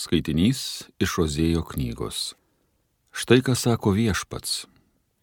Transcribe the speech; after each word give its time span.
Skaitinys 0.00 0.60
iš 1.02 1.18
Ozėjo 1.20 1.60
knygos. 1.74 2.32
Štai 3.12 3.42
ką 3.44 3.52
sako 3.52 3.92
viešpats. 3.92 4.64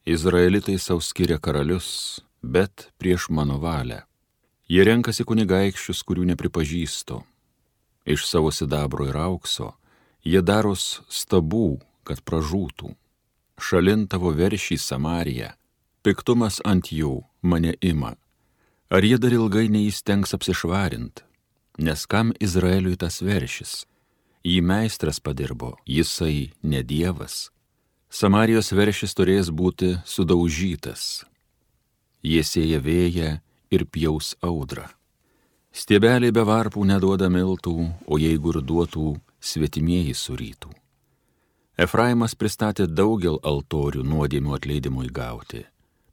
Izraelitai 0.06 0.76
savo 0.78 1.02
skiria 1.02 1.40
karalius, 1.42 2.20
bet 2.44 2.92
prieš 3.02 3.26
mano 3.34 3.58
valią. 3.64 4.04
Jie 4.70 4.86
renkasi 4.86 5.26
kunigaikščius, 5.26 6.04
kurių 6.06 6.28
nepripažįstu. 6.30 7.18
Iš 8.06 8.28
savo 8.30 8.54
sidabro 8.54 9.08
ir 9.10 9.18
aukso 9.18 9.72
jie 10.22 10.44
daros 10.46 11.02
stabų, 11.10 11.80
kad 12.06 12.22
pražūtų. 12.22 12.94
Šalin 13.58 14.06
tavo 14.06 14.30
veršį 14.38 14.78
Samariją, 14.78 15.56
piktumas 16.06 16.62
ant 16.62 16.94
jų 16.94 17.24
mane 17.42 17.74
ima. 17.82 18.14
Ar 18.94 19.02
jie 19.04 19.18
dar 19.18 19.34
ilgai 19.34 19.68
neįstengs 19.74 20.38
apsišvarint? 20.38 21.26
Nes 21.82 22.06
kam 22.06 22.36
Izraeliui 22.38 23.00
tas 23.02 23.24
veršis? 23.26 23.88
Jį 24.48 24.62
meistras 24.64 25.18
padirbo, 25.20 25.74
jisai 25.84 26.54
ne 26.64 26.80
dievas. 26.80 27.50
Samarijos 28.08 28.72
veršis 28.72 29.12
turės 29.18 29.50
būti 29.52 29.98
sudaužytas. 30.08 31.26
Jie 32.24 32.44
sėja 32.48 32.80
vėją 32.80 33.32
ir 33.76 33.84
pjaus 33.92 34.38
audrą. 34.40 34.88
Stiebeliai 35.76 36.32
be 36.32 36.46
varpų 36.48 36.86
neduoda 36.88 37.28
miltų, 37.28 37.76
o 38.08 38.20
jeigu 38.22 38.56
ir 38.56 38.62
duotų, 38.64 39.18
svetimieji 39.44 40.16
surytų. 40.16 40.72
Efraimas 41.78 42.34
pristatė 42.34 42.88
daugel 42.88 43.42
altorių 43.44 44.08
nuodėmių 44.08 44.56
atleidimui 44.56 45.12
gauti, 45.14 45.66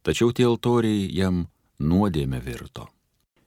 tačiau 0.03 0.34
tie 0.34 0.51
altoriai 0.51 1.06
jam 1.14 1.47
nuodėmė 1.78 2.42
virto. 2.42 2.91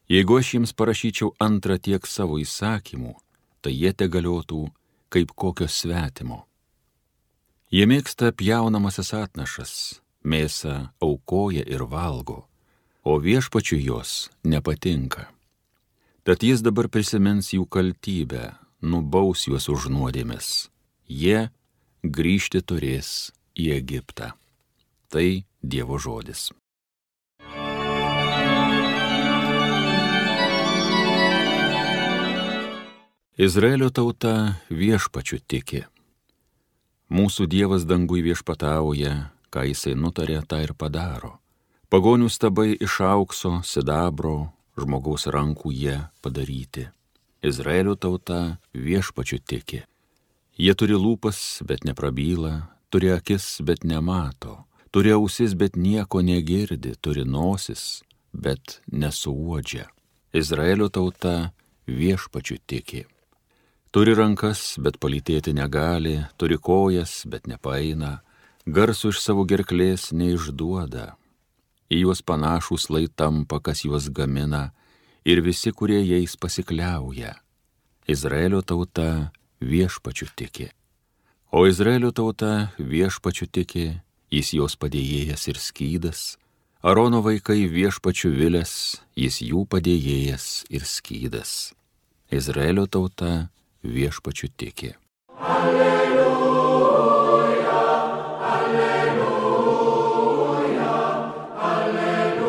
Jeigu 0.08 0.40
aš 0.40 0.56
jiems 0.56 0.72
parašyčiau 0.72 1.34
antrą 1.44 1.76
tiek 1.76 2.08
savo 2.08 2.40
įsakymų, 2.40 3.12
tai 3.68 3.76
jie 3.76 3.90
te 3.92 4.06
galiotų 4.08 4.62
kaip 5.12 5.34
kokio 5.36 5.66
svetimo. 5.68 6.46
Jie 7.68 7.84
mėgsta 7.84 8.30
pjaunamasis 8.32 9.12
atnašas, 9.12 9.72
mėsą 10.24 10.88
aukoja 11.04 11.66
ir 11.68 11.84
valgo, 11.84 12.46
o 13.04 13.18
viešpačiu 13.20 13.76
jos 13.76 14.30
nepatinka. 14.40 15.28
Tad 16.24 16.40
jis 16.40 16.64
dabar 16.64 16.88
prisimins 16.88 17.52
jų 17.52 17.66
kaltybę, 17.68 18.56
nubaus 18.80 19.44
juos 19.44 19.68
už 19.68 19.90
nuodėmės. 19.92 20.70
Jie 21.04 21.50
grįžti 22.00 22.64
turės 22.64 23.34
į 23.52 23.74
Egiptą. 23.76 24.32
Tai 25.12 25.44
Dievo 25.60 26.00
žodis. 26.00 26.48
Izraelio 33.38 33.86
tauta 33.94 34.56
viešpačiu 34.66 35.36
tiki. 35.46 35.84
Mūsų 37.06 37.44
Dievas 37.46 37.84
dangui 37.86 38.18
viešpatauja, 38.26 39.12
ką 39.54 39.62
jisai 39.62 39.92
nutarė, 39.94 40.40
tą 40.42 40.56
ir 40.64 40.72
padaro. 40.74 41.36
Pagonių 41.86 42.26
stabai 42.34 42.72
iš 42.74 42.96
aukso, 43.06 43.60
sidabro, 43.62 44.48
žmogaus 44.74 45.28
rankų 45.30 45.70
jie 45.70 45.94
padaryti. 46.18 46.88
Izraelio 47.38 47.94
tauta 47.94 48.58
viešpačiu 48.74 49.38
tiki. 49.38 49.84
Jie 50.58 50.74
turi 50.74 50.98
lūpas, 50.98 51.62
bet 51.62 51.86
neprabyla, 51.86 52.64
turi 52.90 53.12
akis, 53.14 53.60
bet 53.62 53.86
nemato, 53.86 54.64
turi 54.90 55.14
ausis, 55.14 55.54
bet 55.54 55.78
nieko 55.78 56.24
negirdi, 56.26 56.96
turi 56.98 57.22
nosis, 57.22 58.02
bet 58.34 58.80
nesuodžia. 58.90 59.86
Izraelio 60.34 60.90
tauta 60.90 61.52
viešpačiu 61.86 62.58
tiki. 62.66 63.04
Turi 63.88 64.12
rankas, 64.12 64.76
bet 64.76 64.98
palytėti 65.00 65.54
negali, 65.56 66.18
turi 66.36 66.58
kojas, 66.60 67.22
bet 67.24 67.46
nepaina, 67.48 68.18
garsų 68.68 69.14
iš 69.14 69.20
savo 69.24 69.46
gerklės 69.48 70.10
neišduoda. 70.12 71.14
Į 71.88 72.02
juos 72.02 72.20
panašus 72.20 72.90
lai 72.92 73.06
tampa, 73.08 73.62
kas 73.64 73.86
juos 73.86 74.10
gamina, 74.12 74.74
ir 75.24 75.40
visi, 75.40 75.72
kurie 75.72 76.02
jais 76.04 76.36
pasikliauja. 76.36 77.38
Izraelio 78.08 78.60
tauta 78.60 79.30
viešpačiu 79.60 80.28
tiki. 80.36 80.68
O 81.48 81.64
Izraelio 81.64 82.12
tauta 82.12 82.68
viešpačiu 82.76 83.48
tiki, 83.48 83.86
jis 84.28 84.52
jos 84.52 84.76
padėjėjas 84.76 85.48
ir 85.48 85.60
skydas, 85.64 86.36
Arono 86.78 87.18
vaikai 87.24 87.64
viešpačiu 87.66 88.28
vilės, 88.30 89.00
jis 89.18 89.40
jų 89.42 89.64
padėjėjas 89.66 90.62
ir 90.70 90.84
skydas. 90.86 91.72
Izraelio 92.30 92.84
tauta 92.86 93.48
viešpačiu 93.82 94.48
tiki. 94.56 94.92
Alleluja, 95.38 96.08
alleluja, 98.54 99.38
alleluja. 101.72 102.48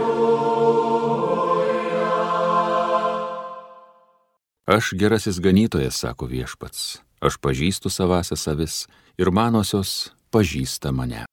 Aš 4.66 4.94
gerasis 4.94 5.40
ganytojas, 5.40 5.96
sako 6.02 6.26
viešpats, 6.26 7.02
aš 7.22 7.38
pažįstu 7.38 7.90
savasias 7.90 8.48
avis 8.48 8.88
ir 9.18 9.32
manosios 9.32 10.14
pažįsta 10.32 10.92
mane. 10.92 11.26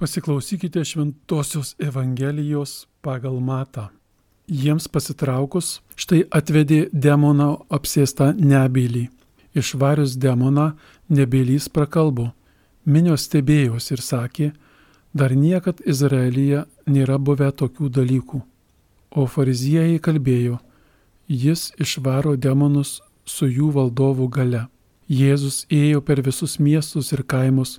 Pasiklausykite 0.00 0.84
Šventojios 0.84 1.76
Evangelijos 1.78 2.86
pagal 3.02 3.40
Matą. 3.40 3.88
Jiems 4.48 4.86
pasitraukus, 4.88 5.82
štai 5.92 6.22
atvedė 6.32 6.86
demoną 6.92 7.48
apsėstą 7.68 8.30
nebylį. 8.32 9.02
Išvarius 9.52 10.14
demoną, 10.16 10.70
nebylys 11.12 11.68
prakalbo. 11.68 12.30
Minios 12.88 13.26
stebėjos 13.28 13.90
ir 13.92 14.00
sakė, 14.00 14.48
dar 15.12 15.36
niekad 15.36 15.84
Izraelyje 15.84 16.64
nėra 16.88 17.20
buvę 17.20 17.52
tokių 17.52 17.92
dalykų. 17.92 18.40
O 19.12 19.26
fariziejai 19.28 20.00
kalbėjo, 20.00 20.62
jis 21.28 21.74
išvaro 21.76 22.38
demonus 22.40 23.02
su 23.28 23.52
jų 23.52 23.68
valdovų 23.76 24.32
gale. 24.32 24.64
Jėzus 25.12 25.66
ėjo 25.68 26.00
per 26.00 26.24
visus 26.24 26.56
miestus 26.56 27.12
ir 27.12 27.20
kaimus, 27.20 27.76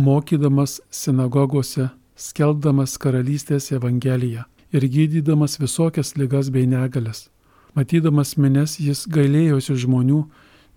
mokydamas 0.00 0.80
sinagogose, 0.90 1.90
skelbdamas 2.16 2.96
karalystės 3.00 3.70
evangeliją 3.76 4.46
ir 4.72 4.86
gydydamas 4.94 5.58
visokias 5.60 6.14
ligas 6.16 6.50
bei 6.54 6.66
negalės. 6.66 7.28
Matydamas 7.76 8.36
mines 8.36 8.78
jis 8.80 9.04
gailėjosi 9.10 9.76
žmonių, 9.84 10.24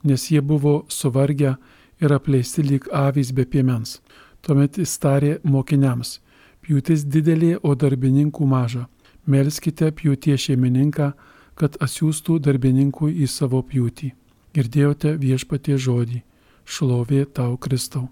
nes 0.03 0.29
jie 0.31 0.41
buvo 0.41 0.83
suvargę 0.89 1.55
ir 2.03 2.13
apleisti 2.13 2.65
lyg 2.65 2.89
avys 2.91 3.31
be 3.31 3.45
piemens. 3.45 4.01
Tuomet 4.43 4.77
jis 4.77 4.97
tarė 4.99 5.37
mokiniams, 5.43 6.19
pjūtis 6.61 7.05
didelė, 7.07 7.55
o 7.63 7.75
darbininkų 7.75 8.47
maža. 8.47 8.87
Melskite 9.25 9.87
pjūtie 9.95 10.35
šeimininką, 10.35 11.13
kad 11.55 11.77
atsiųstų 11.79 12.41
darbininkų 12.43 13.13
į 13.23 13.29
savo 13.31 13.63
pjūtį. 13.63 14.11
Girdėjote 14.53 15.15
viešpatie 15.21 15.79
žodį. 15.79 16.19
Šlovė 16.65 17.23
tau 17.25 17.55
Kristau. 17.57 18.09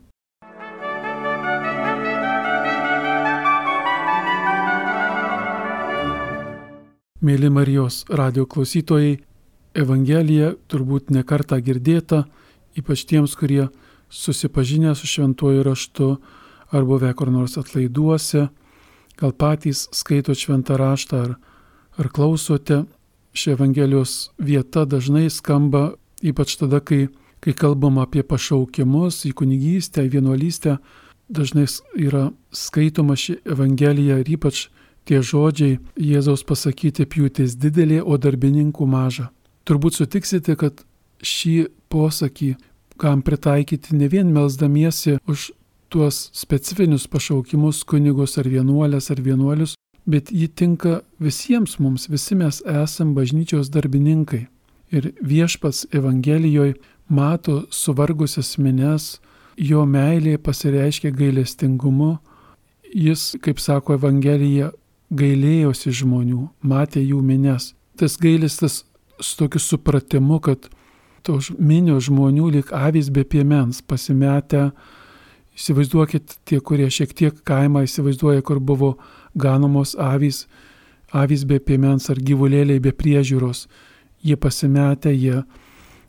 Mėly 7.21 7.51
Marijos 7.53 7.99
radio 8.09 8.47
klausytojai, 8.49 9.19
Evangelija 9.77 10.55
turbūt 10.65 11.11
nekarta 11.13 11.59
girdėta, 11.61 12.23
ypač 12.73 13.03
tiems, 13.05 13.35
kurie 13.37 13.67
susipažinę 14.09 14.95
su 14.97 15.05
šventuoju 15.05 15.61
raštu 15.67 16.07
ar 16.73 16.87
buvę 16.89 17.11
kur 17.13 17.29
nors 17.29 17.59
atlaiduose, 17.61 18.47
gal 19.21 19.35
patys 19.37 19.83
skaito 19.93 20.33
šventą 20.33 20.79
raštą 20.81 21.21
ar, 21.27 21.37
ar 22.01 22.09
klausote. 22.09 22.87
Ši 23.37 23.53
Evangelijos 23.53 24.31
vieta 24.41 24.87
dažnai 24.89 25.29
skamba, 25.29 25.93
ypač 26.25 26.57
tada, 26.57 26.81
kai, 26.81 27.05
kai 27.37 27.53
kalbam 27.53 28.01
apie 28.01 28.25
pašaukimus 28.25 29.27
į 29.29 29.35
kunigystę, 29.37 30.09
į 30.09 30.15
vienuolystę, 30.17 30.79
dažnai 31.29 31.69
yra 32.01 32.31
skaitoma 32.49 33.13
ši 33.13 33.43
Evangelija 33.45 34.17
ir 34.25 34.37
ypač 34.39 34.71
Tie 35.05 35.21
žodžiai 35.25 35.79
Jėzaus 35.97 36.43
pasakyti 36.45 37.07
pjūtis 37.09 37.55
didelė, 37.57 38.01
o 38.05 38.17
darbininkų 38.21 38.85
maža. 38.85 39.31
Turbūt 39.65 39.97
sutiksite, 39.97 40.55
kad 40.57 40.83
šį 41.25 41.71
posakį 41.89 42.55
kam 43.01 43.21
pritaikyti 43.25 43.95
ne 43.97 44.07
vien 44.07 44.29
melzdamiesi 44.33 45.17
už 45.27 45.51
tuos 45.89 46.29
specifinius 46.37 47.07
pašaukimus 47.11 47.83
kunigus 47.83 48.37
ar 48.37 48.47
vienuolės 48.47 49.09
ar 49.11 49.21
vienuolius, 49.25 49.73
bet 50.05 50.31
jį 50.31 50.47
tinka 50.55 51.01
visiems 51.19 51.77
mums, 51.81 52.07
visi 52.09 52.37
mes 52.37 52.61
esam 52.61 53.15
bažnyčios 53.17 53.71
darbininkai. 53.73 54.45
Ir 54.91 55.11
viešpats 55.23 55.87
Evangelijoje 55.95 56.77
mato 57.09 57.63
suvargusias 57.71 58.57
mines, 58.57 59.19
jo 59.57 59.85
meilė 59.85 60.37
pasireiškia 60.37 61.11
gailestingumu. 61.15 62.17
Jis, 62.91 63.35
kaip 63.43 63.59
sako 63.59 63.95
Evangelija, 63.99 64.71
gailėjosi 65.11 65.91
žmonių, 66.01 66.47
matė 66.63 67.03
jų 67.03 67.21
minės. 67.25 67.73
Tas 67.99 68.17
gailestis 68.21 68.83
su 69.19 69.37
tokiu 69.37 69.59
supratimu, 69.59 70.39
kad 70.41 70.69
tos 71.27 71.51
minios 71.59 72.07
žmonių 72.07 72.49
lik 72.57 72.73
avys 72.73 73.11
be 73.13 73.23
piemens 73.27 73.81
pasimetę. 73.81 74.71
Įsivaizduokit 75.57 76.37
tie, 76.47 76.61
kurie 76.63 76.87
šiek 76.89 77.13
tiek 77.13 77.41
kaimą 77.45 77.83
įsivaizduoja, 77.85 78.41
kur 78.41 78.61
buvo 78.63 78.95
ganomos 79.37 79.93
avys, 79.99 80.45
avys 81.11 81.43
be 81.45 81.59
piemens 81.59 82.09
ar 82.09 82.17
gyvulėliai 82.17 82.81
be 82.81 82.95
priežiūros. 82.95 83.67
Jie 84.23 84.37
pasimetę, 84.39 85.11
jie, 85.13 85.43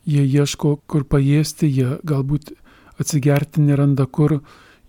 jie 0.07 0.25
ieško, 0.25 0.77
kur 0.87 1.05
pajėsti, 1.05 1.69
jie 1.69 1.99
galbūt 2.07 2.55
atsigerti 3.03 3.65
neranda 3.65 4.07
kur, 4.07 4.39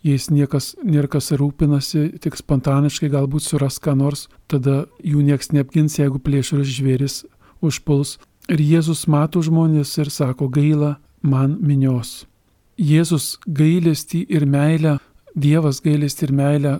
jais 0.03 0.29
niekas, 0.29 0.73
niekas 0.83 1.31
rūpinasi, 1.39 2.19
tik 2.23 2.38
spontaniškai 2.38 3.09
galbūt 3.13 3.45
suras 3.45 3.79
ką 3.79 3.95
nors, 3.97 4.27
tada 4.51 4.85
jų 5.03 5.23
nieks 5.23 5.53
neapgins, 5.55 5.97
jeigu 6.00 6.19
plėšrus 6.19 6.69
žvėris 6.75 7.23
užpuls. 7.63 8.17
Ir 8.51 8.59
Jėzus 8.59 9.05
mato 9.07 9.41
žmonės 9.41 9.95
ir 10.03 10.11
sako, 10.11 10.50
gaila 10.51 10.97
man 11.23 11.55
minios. 11.63 12.25
Jėzus 12.77 13.38
gailestį 13.47 14.25
ir 14.29 14.45
meilę, 14.45 14.97
Dievas 15.33 15.79
gailestį 15.81 16.27
ir 16.27 16.31
meilę 16.38 16.73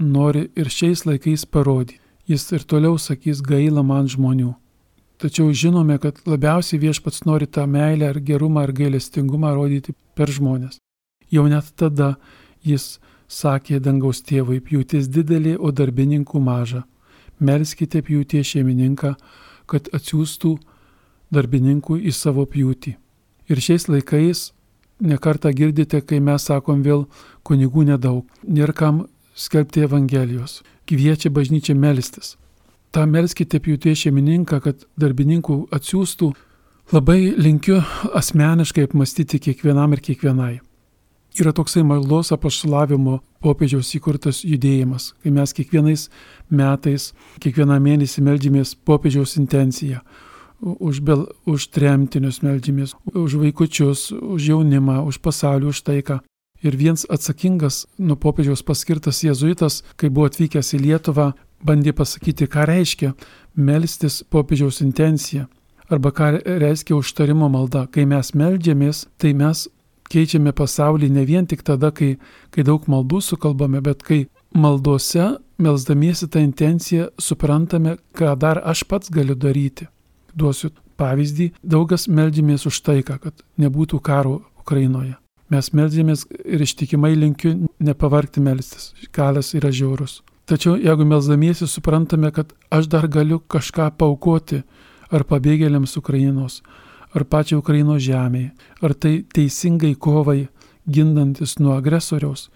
nori 0.00 0.46
ir 0.56 0.70
šiais 0.72 1.04
laikais 1.04 1.44
parodyti. 1.44 1.98
Jis 2.28 2.46
ir 2.52 2.64
toliau 2.64 2.96
sakys 3.00 3.42
gaila 3.44 3.82
man 3.84 4.08
žmonių. 4.08 4.54
Tačiau 5.18 5.50
žinome, 5.50 5.96
kad 5.98 6.20
labiausiai 6.28 6.78
viešpats 6.80 7.24
nori 7.26 7.48
tą 7.50 7.66
meilę 7.66 8.12
ar 8.12 8.20
gerumą 8.20 8.62
ar 8.62 8.72
gailestingumą 8.72 9.50
rodyti 9.56 9.94
per 10.14 10.30
žmonės. 10.30 10.78
Jau 11.32 11.44
net 11.50 11.72
tada 11.76 12.14
jis 12.64 12.98
sakė 13.28 13.78
dangaus 13.80 14.22
tėvui, 14.24 14.60
pjūtis 14.64 15.08
didelė, 15.12 15.56
o 15.58 15.70
darbininkų 15.70 16.40
maža. 16.40 16.84
Melskite 17.38 18.00
pjūtie 18.02 18.42
šeimininką, 18.44 19.14
kad 19.68 19.90
atsiųstų 19.94 20.56
darbininkų 21.34 22.00
į 22.08 22.14
savo 22.16 22.46
pjūtį. 22.48 22.96
Ir 23.48 23.62
šiais 23.62 23.86
laikais 23.88 24.50
nekartą 25.00 25.52
girdite, 25.54 26.00
kai 26.00 26.18
mes 26.24 26.48
sakom 26.48 26.82
vėl 26.82 27.06
kunigų 27.46 27.84
nedaug, 27.92 28.24
nėra 28.42 28.74
kam 28.74 29.06
skelbti 29.38 29.84
Evangelijos, 29.86 30.62
kviečia 30.88 31.30
bažnyčia 31.30 31.76
melstis. 31.76 32.36
Ta 32.90 33.04
melskite 33.06 33.60
pjūtie 33.60 33.94
šeimininką, 33.94 34.60
kad 34.64 34.86
darbininkų 34.98 35.68
atsiųstų, 35.76 36.32
labai 36.96 37.34
linkiu 37.36 37.82
asmeniškai 38.16 38.88
apmastyti 38.88 39.38
kiekvienam 39.44 39.92
ir 39.92 40.02
kiekvienai 40.02 40.56
yra 41.40 41.52
toksai 41.54 41.82
maldos 41.86 42.32
apaštalavimo 42.34 43.18
popiežiaus 43.44 43.90
įkurtas 43.98 44.42
judėjimas, 44.46 45.12
kai 45.22 45.32
mes 45.34 45.54
kiekvienais 45.54 46.08
metais, 46.50 47.12
kiekvieną 47.42 47.78
mėnesį 47.82 48.24
meldymės 48.26 48.74
popiežiaus 48.88 49.36
intenciją. 49.40 50.02
Už, 50.58 50.98
bel, 51.06 51.28
už 51.46 51.68
tremtinius 51.70 52.40
meldymės, 52.42 52.96
už 53.14 53.38
vaikučius, 53.38 54.08
už 54.10 54.48
jaunimą, 54.50 55.04
už 55.06 55.20
pasaulį, 55.22 55.70
už 55.70 55.84
taiką. 55.86 56.18
Ir 56.66 56.74
viens 56.74 57.06
atsakingas 57.06 57.84
nuo 58.02 58.16
popiežiaus 58.18 58.64
paskirtas 58.66 59.22
jėzuitas, 59.22 59.84
kai 59.94 60.10
buvo 60.10 60.26
atvykęs 60.26 60.72
į 60.74 60.80
Lietuvą, 60.82 61.28
bandė 61.62 61.94
pasakyti, 61.94 62.50
ką 62.50 62.66
reiškia 62.66 63.12
melstis 63.54 64.24
popiežiaus 64.26 64.82
intenciją. 64.82 65.46
Arba 65.88 66.10
ką 66.10 66.32
reiškia 66.42 66.98
užtarimo 66.98 67.46
malda. 67.48 67.86
Kai 67.86 68.04
mes 68.10 68.34
melžiamės, 68.34 69.06
tai 69.16 69.32
mes 69.38 69.68
keičiame 70.12 70.52
pasaulį 70.56 71.10
ne 71.12 71.24
vien 71.28 71.46
tik 71.46 71.62
tada, 71.66 71.90
kai, 71.92 72.16
kai 72.54 72.64
daug 72.66 72.88
maldų 72.88 73.20
sukalbame, 73.24 73.80
bet 73.84 74.02
kai 74.06 74.26
maldose, 74.54 75.36
melzdamiesi 75.58 76.28
tą 76.28 76.42
intenciją, 76.44 77.08
suprantame, 77.20 77.96
ką 78.16 78.34
dar 78.38 78.62
aš 78.64 78.84
pats 78.88 79.10
galiu 79.12 79.36
daryti. 79.36 79.88
Duosiu 80.34 80.70
pavyzdį, 80.98 81.52
daugas 81.62 82.08
meldžiamės 82.08 82.66
už 82.68 82.82
taiką, 82.86 83.18
kad 83.22 83.44
nebūtų 83.58 84.00
karo 84.04 84.40
Ukrainoje. 84.60 85.16
Mes 85.48 85.70
meldžiamės 85.72 86.26
ir 86.44 86.62
ištikimai 86.64 87.14
linkiu 87.16 87.54
nepavarkti 87.80 88.42
melstis, 88.44 88.90
kalas 89.16 89.54
yra 89.56 89.70
žiaurus. 89.72 90.20
Tačiau 90.48 90.76
jeigu 90.80 91.04
melzdamiesi 91.04 91.68
suprantame, 91.68 92.30
kad 92.32 92.52
aš 92.72 92.88
dar 92.88 93.08
galiu 93.08 93.40
kažką 93.40 93.90
paukoti 94.00 94.62
ar 95.12 95.24
pabėgėliams 95.28 95.96
Ukrainos, 96.00 96.62
ar 97.14 97.24
pačiai 97.24 97.58
Ukrainos 97.58 98.02
žemėje, 98.04 98.52
ar 98.82 98.94
tai 98.94 99.22
teisingai 99.34 99.94
kovai 99.94 100.48
gindantis 100.88 101.58
nuo 101.58 101.76
agresoriaus 101.76 102.48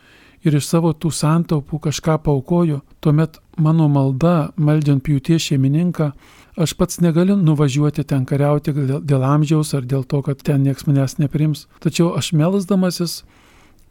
ir 0.42 0.56
iš 0.58 0.66
savo 0.66 0.92
tų 0.92 1.12
santaupų 1.14 1.80
kažką 1.86 2.18
paukoju, 2.26 2.80
tuomet 3.00 3.38
mano 3.62 3.88
malda, 3.88 4.52
meldžiant 4.56 5.04
pjūties 5.06 5.50
šeimininką, 5.50 6.10
aš 6.58 6.74
pats 6.78 7.00
negaliu 7.04 7.36
nuvažiuoti 7.38 8.04
ten 8.08 8.26
kariauti 8.28 8.74
dėl 8.74 9.26
amžiaus 9.26 9.72
ar 9.78 9.86
dėl 9.86 10.04
to, 10.04 10.22
kad 10.26 10.42
ten 10.42 10.64
nieks 10.66 10.86
manęs 10.88 11.18
neprims. 11.22 11.66
Tačiau 11.80 12.12
aš 12.18 12.32
melzdamasis 12.36 13.22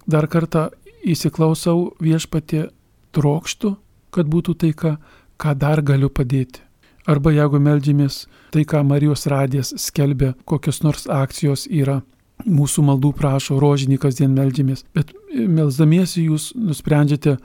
dar 0.07 0.27
kartą 0.27 0.69
įsiklausau 1.01 1.93
viešpatį 2.03 2.67
trokštų, 3.15 3.75
kad 4.11 4.27
būtų 4.27 4.57
taika, 4.65 4.97
ką 5.39 5.55
dar 5.57 5.81
galiu 5.81 6.11
padėti. 6.11 6.61
Arba 7.09 7.31
jeigu 7.33 7.59
meldymis, 7.59 8.25
tai 8.53 8.63
ką 8.67 8.83
Marijos 8.85 9.25
radijas 9.31 9.73
skelbia, 9.81 10.35
kokios 10.45 10.83
nors 10.85 11.07
akcijos 11.09 11.65
yra, 11.65 12.01
mūsų 12.45 12.83
maldų 12.85 13.11
prašo, 13.17 13.57
rožinį 13.61 13.97
kasdien 14.01 14.33
meldymis, 14.37 14.83
bet 14.93 15.13
melzdamiesi 15.33 16.27
jūs 16.27 16.51
nusprendžiate 16.57 17.37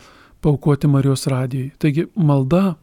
paukoti 0.44 0.88
Marijos 0.88 1.26
radijai. 1.32 1.73
Taigi 1.81 2.06
malda, 2.17 2.76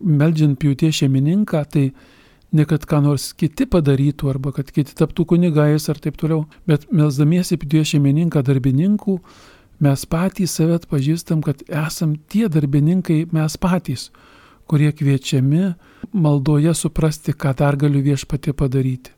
meldžiant 0.00 0.58
pjūtie 0.60 0.92
šeimininką, 0.96 1.64
tai 1.70 1.90
ne 2.54 2.64
kad 2.68 2.84
ką 2.88 3.00
nors 3.04 3.32
kiti 3.36 3.66
padarytų 3.70 4.30
arba 4.30 4.52
kad 4.56 4.70
kiti 4.72 4.96
taptų 4.96 5.26
kunigais 5.34 5.88
ar 5.92 6.00
taip 6.00 6.16
toliau, 6.20 6.44
bet 6.68 6.86
melzdamiesi 6.92 7.58
pjūtie 7.60 7.84
šeimininką 7.94 8.44
darbininkų, 8.46 9.18
mes 9.84 10.04
patys 10.08 10.56
save 10.56 10.78
atpažįstam, 10.80 11.42
kad 11.44 11.64
esam 11.68 12.16
tie 12.30 12.48
darbininkai 12.48 13.24
mes 13.34 13.58
patys 13.60 14.08
kurie 14.66 14.92
kviečiami 14.92 15.74
maldoje 16.12 16.74
suprasti, 16.74 17.32
ką 17.32 17.54
dar 17.58 17.76
galiu 17.76 18.02
viešpatė 18.04 18.54
padaryti. 18.56 19.12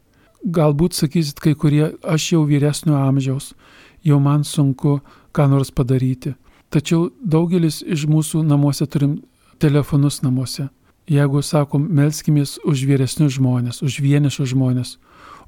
Galbūt 0.46 0.94
sakysit 0.94 1.40
kai 1.42 1.54
kurie, 1.58 1.92
aš 2.06 2.32
jau 2.32 2.44
vyresnio 2.46 2.96
amžiaus, 2.98 3.52
jau 4.04 4.18
man 4.22 4.44
sunku 4.44 5.00
ką 5.34 5.48
nors 5.50 5.72
padaryti. 5.74 6.34
Tačiau 6.70 7.10
daugelis 7.20 7.82
iš 7.82 8.06
mūsų 8.10 8.42
namuose 8.46 8.86
turim 8.86 9.20
telefonus 9.62 10.22
namuose. 10.22 10.68
Jeigu 11.06 11.42
sakom, 11.42 11.86
melskimės 11.94 12.56
už 12.66 12.82
vyresnius 12.88 13.36
žmonės, 13.38 13.78
už 13.82 14.00
vienišus 14.02 14.50
žmonės, 14.50 14.96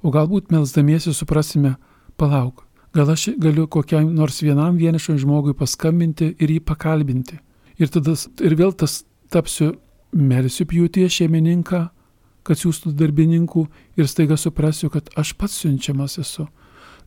o 0.03 0.13
galbūt 0.15 0.53
melzdamiesi 0.55 1.11
suprasime, 1.15 1.75
palauk, 2.17 2.63
gal 2.95 3.11
aš 3.11 3.33
galiu 3.43 3.67
kokiam 3.67 4.13
nors 4.15 4.39
vienam 4.43 4.79
vienišam 4.79 5.19
žmogui 5.19 5.57
paskambinti 5.59 6.31
ir 6.39 6.55
jį 6.55 6.61
pakalbinti. 6.63 7.41
Ir 7.79 7.91
tada 7.91 8.15
ir 8.43 8.55
vėl 8.59 8.73
tas 8.75 9.03
tapsiu 9.31 9.75
melsiu 10.13 10.67
pjūtie 10.69 11.09
šeimininką, 11.13 11.89
kad 12.47 12.61
siūstų 12.61 12.95
darbininkų 12.97 13.65
ir 14.01 14.09
staiga 14.09 14.39
suprasiu, 14.41 14.89
kad 14.93 15.11
aš 15.21 15.35
pats 15.37 15.59
siunčiamas 15.63 16.19
esu. 16.23 16.49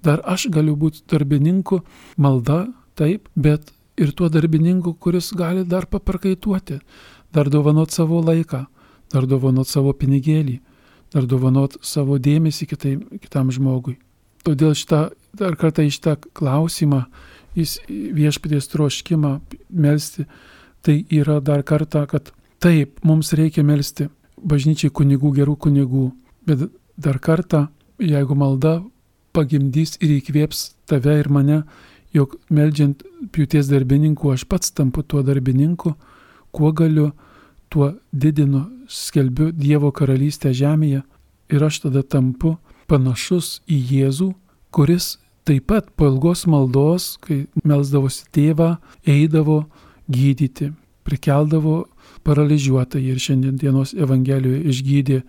Dar 0.06 0.22
aš 0.26 0.48
galiu 0.54 0.76
būti 0.78 1.04
darbininku, 1.10 1.82
malda, 2.18 2.66
taip, 2.98 3.30
bet 3.36 3.74
ir 4.02 4.14
tuo 4.18 4.30
darbininku, 4.34 4.94
kuris 5.02 5.32
gali 5.38 5.66
dar 5.66 5.88
paparkaituoti, 5.90 6.80
dar 7.34 7.50
dovanot 7.50 7.94
savo 7.94 8.22
laiką, 8.26 8.66
dar 9.14 9.28
dovanot 9.30 9.70
savo 9.70 9.94
pinigėlį, 9.94 10.60
dar 11.14 11.28
dovanot 11.30 11.78
savo 11.86 12.18
dėmesį 12.18 12.68
kitai, 12.72 12.96
kitam 13.22 13.52
žmogui. 13.54 13.98
Todėl 14.46 14.74
šitą, 14.78 15.12
dar 15.38 15.58
kartą 15.60 15.86
iš 15.86 16.00
tą 16.02 16.16
klausimą, 16.18 17.04
jis 17.58 17.78
viešpatės 17.88 18.70
troškimą 18.72 19.36
melstį, 19.70 20.26
tai 20.82 21.02
yra 21.14 21.38
dar 21.46 21.62
kartą, 21.68 22.08
kad 22.10 22.32
Taip, 22.62 23.00
mums 23.02 23.32
reikia 23.34 23.64
melstį 23.66 24.12
bažnyčiai 24.46 24.92
kunigų, 24.94 25.32
gerų 25.40 25.56
kunigų, 25.64 26.12
bet 26.46 26.68
dar 26.94 27.18
kartą, 27.18 27.68
jeigu 27.98 28.36
malda 28.38 28.82
pagimdys 29.34 29.96
ir 30.02 30.18
įkvėps 30.20 30.76
tave 30.90 31.16
ir 31.18 31.30
mane, 31.34 31.62
jog 32.14 32.36
meldžiant 32.54 33.02
pjūties 33.34 33.70
darbininkų 33.72 34.34
aš 34.36 34.46
pats 34.46 34.74
tampu 34.78 35.02
tuo 35.02 35.24
darbininku, 35.26 35.96
kuo 36.52 36.72
galiu, 36.76 37.12
tuo 37.72 37.94
didinu, 38.12 38.66
skelbiu 38.92 39.52
Dievo 39.56 39.90
karalystę 39.96 40.52
žemėje 40.54 41.02
ir 41.52 41.66
aš 41.66 41.86
tada 41.88 42.04
tampu 42.04 42.58
panašus 42.92 43.62
į 43.66 43.80
Jėzų, 43.96 44.32
kuris 44.70 45.16
taip 45.48 45.70
pat 45.72 45.88
po 45.96 46.12
ilgos 46.12 46.44
maldos, 46.46 47.16
kai 47.24 47.46
melzdavosi 47.64 48.28
tėvą, 48.36 48.76
eidavo 49.08 49.64
gydyti, 50.12 50.74
prikeldavo 51.08 51.86
paralyžiuotą 52.28 53.00
ir 53.02 53.20
šiandien 53.22 53.58
dienos 53.62 53.94
Evangelijoje 53.94 54.62
išgydė, 54.72 55.22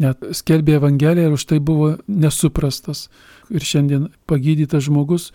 net 0.00 0.24
skelbė 0.36 0.78
Evangeliją 0.78 1.30
ir 1.30 1.36
už 1.36 1.46
tai 1.50 1.60
buvo 1.60 1.94
nesuprastas. 2.08 3.08
Ir 3.50 3.64
šiandien 3.66 4.08
pagydytas 4.30 4.86
žmogus, 4.88 5.30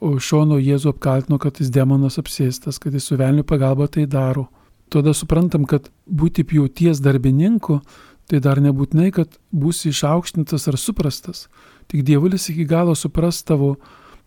o 0.00 0.18
šono 0.20 0.58
Jėzų 0.60 0.92
apkaltino, 0.92 1.38
kad 1.40 1.60
jis 1.60 1.70
demonas 1.72 2.18
apsėstas, 2.20 2.80
kad 2.82 2.94
jis 2.94 3.08
su 3.08 3.16
velnių 3.20 3.44
pagalba 3.48 3.88
tai 3.88 4.06
daro. 4.06 4.48
Tada 4.92 5.12
suprantam, 5.12 5.64
kad 5.68 5.90
būti 6.08 6.44
pjauties 6.48 7.00
darbininku, 7.04 7.80
tai 8.28 8.40
dar 8.44 8.60
nebūtinai, 8.60 9.10
kad 9.12 9.38
būsi 9.52 9.92
išaukštintas 9.92 10.68
ar 10.68 10.76
suprastas. 10.80 11.46
Tik 11.88 12.04
dievulis 12.04 12.48
iki 12.52 12.66
galo 12.68 12.94
supras 12.96 13.40
tavo, 13.44 13.76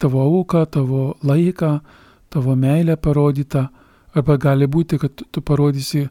tavo 0.01 0.21
auką, 0.25 0.65
tavo 0.65 1.01
laiką, 1.25 1.79
tavo 2.33 2.55
meilę 2.57 2.97
parodytą. 2.97 3.67
Arba 4.15 4.37
gali 4.37 4.67
būti, 4.67 4.99
kad 4.99 5.23
tu 5.31 5.41
parodysi 5.41 6.07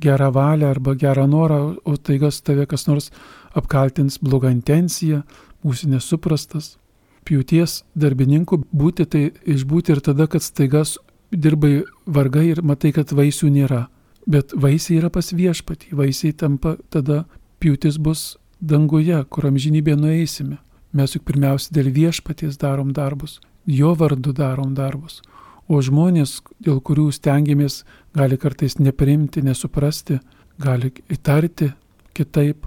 gerą 0.00 0.30
valią 0.34 0.70
arba 0.70 0.94
gerą 0.94 1.26
norą, 1.30 1.76
o 1.84 1.96
taigas 1.96 2.40
tave 2.42 2.66
kas 2.66 2.86
nors 2.86 3.10
apkaltins 3.54 4.18
blogą 4.18 4.50
intenciją, 4.50 5.22
būsi 5.64 5.88
nesuprastas. 5.88 6.76
Pjūties 7.24 7.82
darbininku 7.96 8.60
būti 8.72 9.06
tai 9.08 9.24
išbūti 9.48 9.94
ir 9.94 10.00
tada, 10.04 10.26
kad 10.26 10.42
staigas 10.44 10.98
dirbai 11.32 11.84
vargai 12.06 12.50
ir 12.50 12.62
matai, 12.62 12.92
kad 12.92 13.12
vaisių 13.12 13.48
nėra. 13.54 13.86
Bet 14.26 14.52
vaisiai 14.56 14.98
yra 15.00 15.10
pas 15.12 15.32
viešpatį, 15.32 15.94
vaisiai 15.96 16.32
tampa 16.32 16.76
tada 16.90 17.24
pjūtis 17.60 17.98
bus 18.00 18.36
danguje, 18.60 19.16
kur 19.28 19.48
amžinybė 19.48 19.96
nueisime. 20.00 20.58
Mes 20.94 21.16
juk 21.16 21.24
pirmiausia 21.28 21.74
dėl 21.74 21.90
viešpaties 21.92 22.58
darom 22.60 22.92
darbus, 22.94 23.40
jo 23.66 23.94
vardu 23.98 24.32
darom 24.32 24.74
darbus. 24.74 25.20
O 25.68 25.80
žmonės, 25.80 26.42
dėl 26.60 26.80
kurių 26.84 27.08
stengiamės, 27.14 27.84
gali 28.12 28.36
kartais 28.36 28.76
neprimti, 28.78 29.40
nesuprasti, 29.42 30.18
gali 30.60 30.92
įtarti 31.08 31.70
kitaip. 32.14 32.66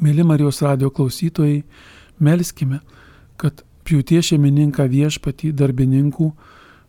Mėly 0.00 0.24
Marijos 0.24 0.62
radio 0.64 0.88
klausytojai, 0.88 1.60
melskime, 2.18 2.80
kad 3.36 3.60
pjūtie 3.84 4.22
šeimininką 4.24 4.86
viešpatį, 4.88 5.52
darbininkų, 5.52 6.30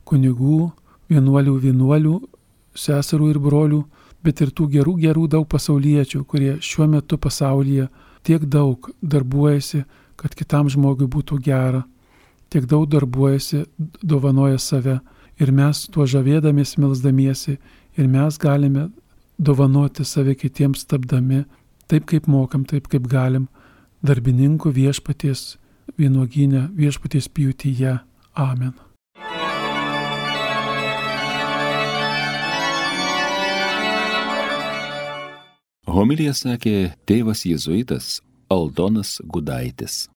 kunigų, 0.08 0.72
vienuolių, 1.12 1.58
vienuolių, 1.66 2.16
seserų 2.78 3.32
ir 3.34 3.40
brolių, 3.44 3.84
bet 4.24 4.42
ir 4.42 4.52
tų 4.56 4.70
gerų, 4.72 4.96
gerų 5.04 5.28
daug 5.36 5.48
pasauliečių, 5.52 6.24
kurie 6.24 6.56
šiuo 6.64 6.88
metu 6.88 7.18
pasaulyje 7.20 7.90
tiek 8.24 8.46
daug 8.46 8.92
darbuojasi, 9.02 9.84
kad 10.16 10.36
kitam 10.38 10.70
žmogui 10.70 11.10
būtų 11.12 11.42
gera, 11.44 11.84
tiek 12.54 12.68
daug 12.70 12.88
darbuojasi, 12.88 13.66
dovanoja 14.00 14.60
save 14.62 15.00
ir 15.42 15.52
mes 15.56 15.86
tuo 15.92 16.06
žavėdamės, 16.06 16.78
milsdamiesi 16.78 17.58
ir 17.98 18.08
mes 18.08 18.38
galime 18.42 18.90
dovanoti 19.42 20.06
save 20.06 20.36
kitiems 20.38 20.86
tapdami 20.86 21.44
taip, 21.90 22.06
kaip 22.06 22.30
mokam, 22.30 22.64
taip, 22.68 22.88
kaip 22.92 23.10
galim, 23.10 23.50
darbininkų 24.06 24.72
viešpaties 24.78 25.58
vynoginę, 26.00 26.70
viešpaties 26.78 27.28
pjūtyje. 27.34 27.98
Amen. 28.40 28.74
Homilija 35.92 36.32
sakė 36.38 36.94
tėvas 37.10 37.44
jėzuitas 37.44 38.22
Aldonas 38.52 39.18
Gudaitis. 39.28 40.06